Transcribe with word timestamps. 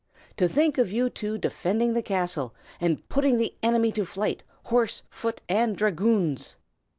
To 0.37 0.47
think 0.49 0.79
of 0.79 0.91
you 0.91 1.11
two 1.11 1.37
defending 1.37 1.93
the 1.93 2.01
castle, 2.01 2.55
and 2.79 3.07
putting 3.07 3.37
the 3.37 3.53
enemy 3.61 3.91
to 3.91 4.03
flight, 4.03 4.41
horse, 4.63 5.03
foot, 5.11 5.41
and 5.47 5.77
dragoons!" 5.77 6.55